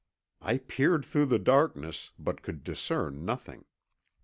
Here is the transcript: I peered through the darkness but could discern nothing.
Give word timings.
I 0.41 0.57
peered 0.57 1.05
through 1.05 1.27
the 1.27 1.37
darkness 1.37 2.09
but 2.17 2.41
could 2.41 2.63
discern 2.63 3.23
nothing. 3.23 3.65